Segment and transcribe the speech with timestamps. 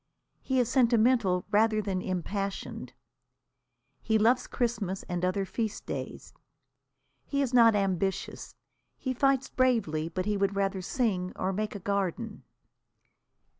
[0.41, 2.93] He is sentimental rather than impassioned.
[4.01, 6.33] He loves Christmas and other feast days.
[7.23, 8.55] He is not ambitious.
[8.97, 12.41] He fights bravely, but he would rather sing or make a garden.